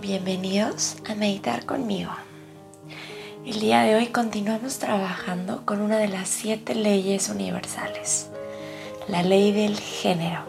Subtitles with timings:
[0.00, 2.10] Bienvenidos a meditar conmigo.
[3.46, 8.28] El día de hoy continuamos trabajando con una de las siete leyes universales,
[9.08, 10.42] la ley del género.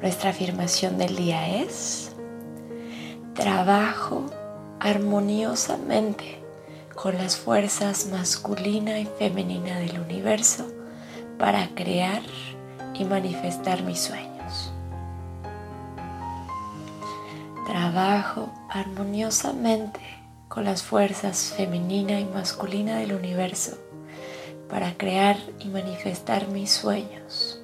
[0.00, 2.10] Nuestra afirmación del día es,
[3.34, 4.26] trabajo
[4.80, 6.40] armoniosamente
[6.96, 10.66] con las fuerzas masculina y femenina del universo
[11.38, 12.22] para crear
[12.94, 14.31] y manifestar mis sueños.
[17.72, 19.98] Trabajo armoniosamente
[20.48, 23.78] con las fuerzas femenina y masculina del universo
[24.68, 27.62] para crear y manifestar mis sueños.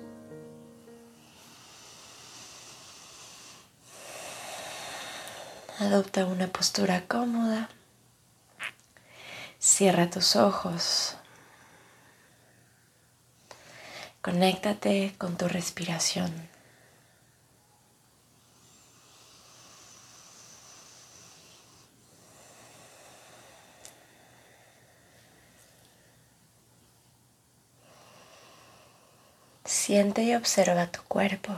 [5.78, 7.68] Adopta una postura cómoda.
[9.58, 11.18] Cierra tus ojos.
[14.22, 16.32] Conéctate con tu respiración.
[29.68, 31.54] Siente y observa tu cuerpo.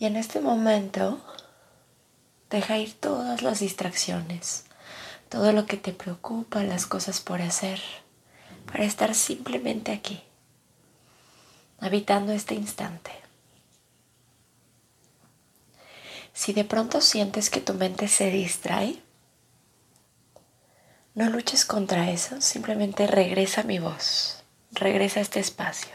[0.00, 1.24] Y en este momento
[2.50, 4.64] deja ir todas las distracciones,
[5.28, 7.80] todo lo que te preocupa, las cosas por hacer,
[8.66, 10.20] para estar simplemente aquí,
[11.78, 13.12] habitando este instante.
[16.32, 19.00] Si de pronto sientes que tu mente se distrae,
[21.18, 25.90] no luches contra eso, simplemente regresa mi voz, regresa a este espacio.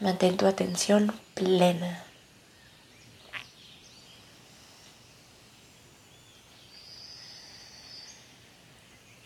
[0.00, 2.02] Mantén tu atención plena.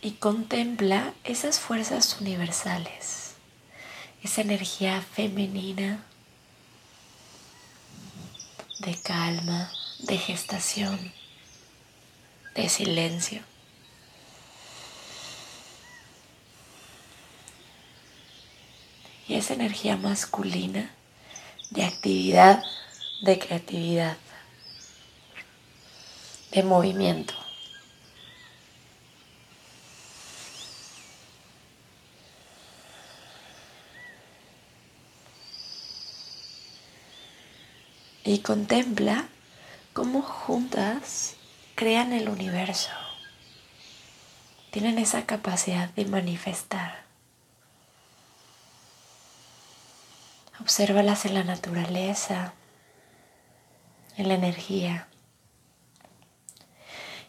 [0.00, 3.36] Y contempla esas fuerzas universales,
[4.24, 6.04] esa energía femenina
[8.82, 9.70] de calma,
[10.00, 11.12] de gestación,
[12.54, 13.42] de silencio.
[19.28, 20.90] y esa energía masculina
[21.70, 22.62] de actividad,
[23.22, 24.16] de creatividad,
[26.50, 27.41] de movimiento.
[38.32, 39.26] Y contempla
[39.92, 41.34] cómo juntas
[41.74, 42.88] crean el universo.
[44.70, 47.02] Tienen esa capacidad de manifestar.
[50.60, 52.54] Obsérvalas en la naturaleza,
[54.16, 55.08] en la energía.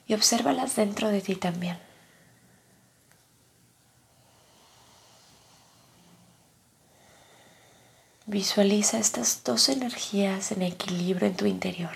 [0.07, 1.77] Y obsérvalas dentro de ti también.
[8.25, 11.91] Visualiza estas dos energías en equilibrio en tu interior.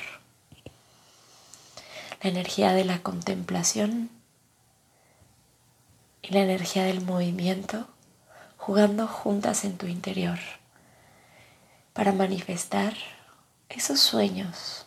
[2.21, 4.09] La energía de la contemplación
[6.21, 7.87] y la energía del movimiento
[8.57, 10.37] jugando juntas en tu interior
[11.93, 12.93] para manifestar
[13.69, 14.85] esos sueños,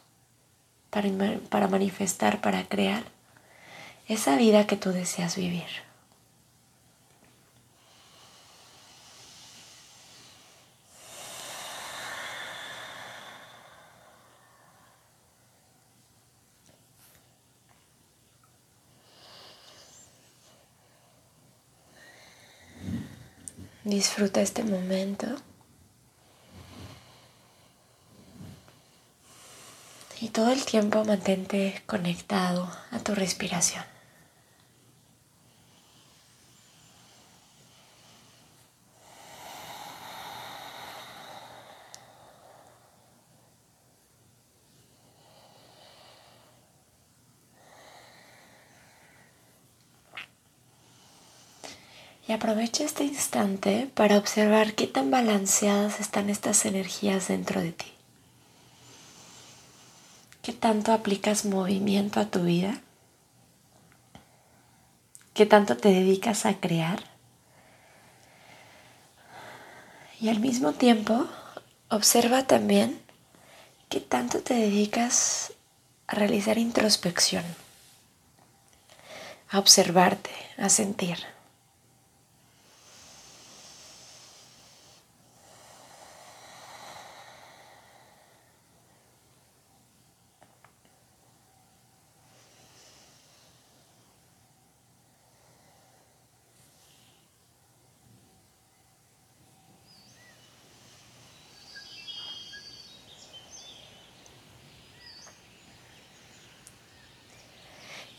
[0.91, 1.09] para,
[1.49, 3.05] para manifestar, para crear
[4.09, 5.90] esa vida que tú deseas vivir.
[23.85, 25.27] Disfruta este momento.
[30.21, 33.85] Y todo el tiempo mantente conectado a tu respiración.
[52.31, 57.93] Y aprovecha este instante para observar qué tan balanceadas están estas energías dentro de ti.
[60.41, 62.83] ¿Qué tanto aplicas movimiento a tu vida?
[65.35, 67.03] ¿Qué tanto te dedicas a crear?
[70.21, 71.27] Y al mismo tiempo,
[71.89, 73.03] observa también
[73.89, 75.53] qué tanto te dedicas
[76.07, 77.45] a realizar introspección,
[79.49, 81.19] a observarte, a sentir.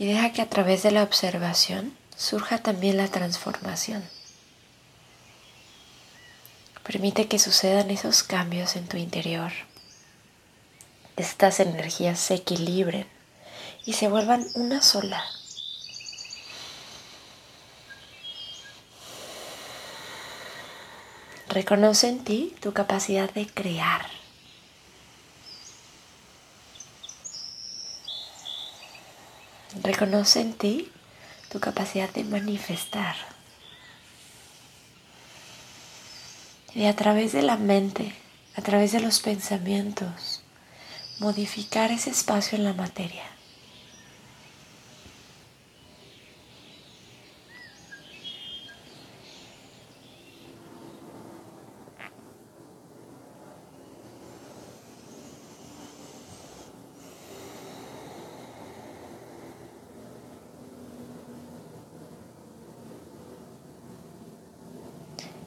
[0.02, 4.04] Y deja que a través de la observación surja también la transformación.
[6.82, 9.52] Permite que sucedan esos cambios en tu interior.
[11.18, 13.06] Estas energías se equilibren
[13.86, 15.24] y se vuelvan una sola.
[21.48, 24.21] Reconoce en ti tu capacidad de crear.
[29.92, 30.90] Reconoce en ti
[31.52, 33.14] tu capacidad de manifestar.
[36.74, 38.16] Y a través de la mente,
[38.56, 40.44] a través de los pensamientos,
[41.20, 43.26] modificar ese espacio en la materia.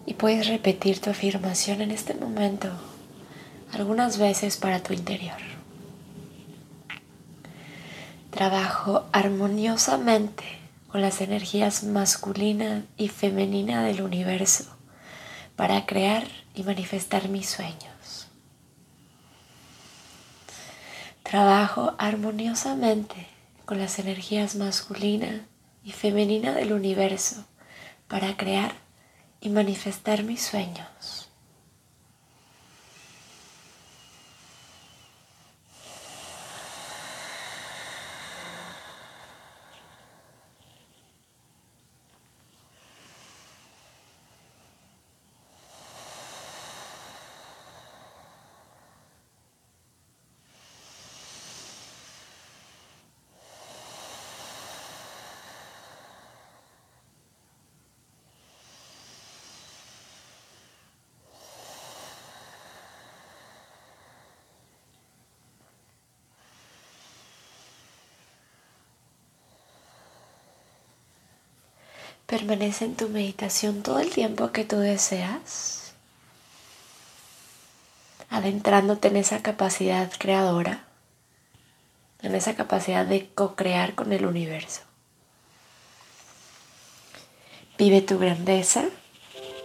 [0.06, 2.70] Y puedes repetir tu afirmación en este momento
[3.72, 5.38] algunas veces para tu interior.
[8.30, 10.44] Trabajo armoniosamente
[10.88, 14.76] con las energías masculina y femenina del universo
[15.56, 18.28] para crear y manifestar mis sueños.
[21.22, 23.26] Trabajo armoniosamente
[23.64, 25.46] con las energías masculina
[25.82, 27.44] y femenina del universo
[28.08, 28.83] para crear
[29.44, 31.28] y manifestar mis sueños.
[72.34, 75.92] Permanece en tu meditación todo el tiempo que tú deseas,
[78.28, 80.82] adentrándote en esa capacidad creadora,
[82.22, 84.80] en esa capacidad de co-crear con el universo.
[87.78, 88.86] Vive tu grandeza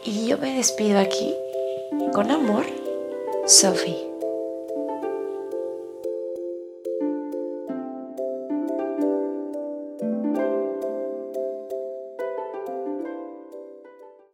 [0.05, 1.33] y yo me despido aquí
[2.13, 2.67] con amor,
[3.47, 4.08] Sophie.